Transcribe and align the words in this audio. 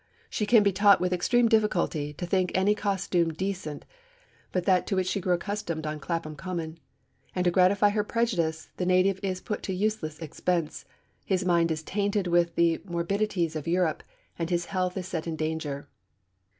She 0.31 0.47
can 0.47 0.63
be 0.63 0.71
taught 0.71 0.99
with 0.99 1.13
extreme 1.13 1.47
difficulty 1.47 2.11
to 2.13 2.25
think 2.25 2.51
any 2.55 2.73
costume 2.73 3.29
decent 3.31 3.85
but 4.51 4.65
that 4.65 4.87
to 4.87 4.95
which 4.95 5.05
she 5.05 5.19
grew 5.21 5.33
accustomed 5.35 5.85
on 5.85 5.99
Clapham 5.99 6.35
Common; 6.35 6.79
and 7.35 7.45
to 7.45 7.51
gratify 7.51 7.91
her 7.91 8.03
prejudice, 8.03 8.69
the 8.77 8.85
native 8.87 9.19
is 9.21 9.41
put 9.41 9.61
to 9.61 9.75
useless 9.75 10.17
expense, 10.17 10.85
his 11.23 11.45
mind 11.45 11.69
is 11.69 11.83
tainted 11.83 12.25
with 12.25 12.55
the 12.55 12.81
morbidities 12.83 13.55
of 13.55 13.67
Europe, 13.67 14.01
and 14.39 14.49
his 14.49 14.65
health 14.65 14.97
is 14.97 15.07
set 15.07 15.27
in 15.27 15.35
danger.' 15.35 15.87